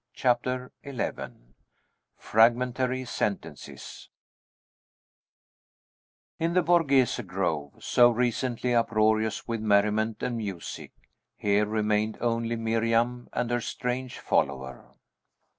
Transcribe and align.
CHAPTER 0.15 0.71
XI 0.83 1.11
FRAGMENTARY 2.17 3.05
SENTENCES 3.05 4.09
In 6.39 6.53
the 6.55 6.63
Borghese 6.63 7.19
Grove, 7.23 7.73
so 7.83 8.09
recently 8.09 8.73
uproarious 8.73 9.47
with 9.47 9.61
merriment 9.61 10.23
and 10.23 10.37
music, 10.37 10.91
there 11.43 11.67
remained 11.67 12.17
only 12.19 12.55
Miriam 12.55 13.29
and 13.31 13.51
her 13.51 13.61
strange 13.61 14.17
follower. 14.17 14.95